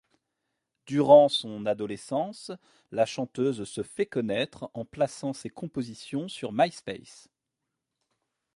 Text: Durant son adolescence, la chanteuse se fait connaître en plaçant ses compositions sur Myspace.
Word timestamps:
Durant 0.87 1.29
son 1.29 1.67
adolescence, 1.67 2.51
la 2.91 3.05
chanteuse 3.05 3.65
se 3.65 3.83
fait 3.83 4.07
connaître 4.07 4.71
en 4.73 4.83
plaçant 4.83 5.31
ses 5.31 5.51
compositions 5.51 6.27
sur 6.27 6.51
Myspace. 6.53 7.27